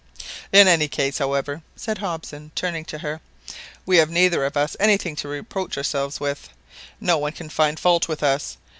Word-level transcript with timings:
"In 0.51 0.67
any 0.67 0.87
case, 0.87 1.19
however," 1.19 1.61
said 1.75 1.99
Hobson, 1.99 2.51
turning 2.55 2.85
to 2.85 2.97
her, 2.97 3.21
"we 3.85 3.97
have 3.97 4.09
neither 4.09 4.43
of 4.45 4.57
us 4.57 4.75
anything 4.79 5.15
to 5.17 5.27
reproach 5.27 5.77
ourselves 5.77 6.19
with. 6.19 6.49
No 6.99 7.19
one 7.19 7.33
can 7.33 7.49
find 7.49 7.79
fault 7.79 8.07
with 8.07 8.23
us. 8.23 8.57